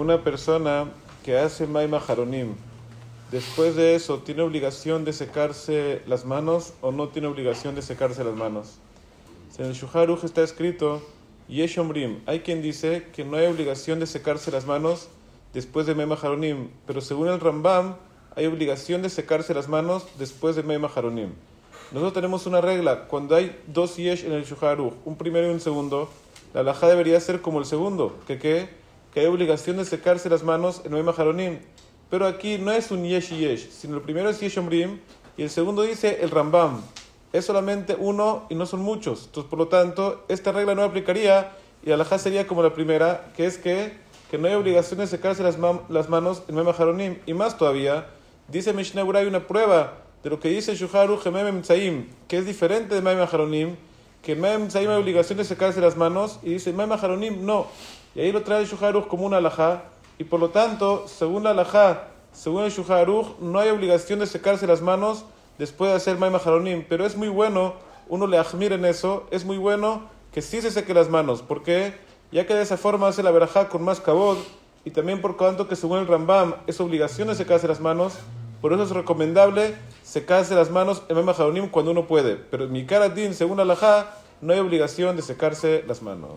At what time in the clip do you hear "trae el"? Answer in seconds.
58.42-59.08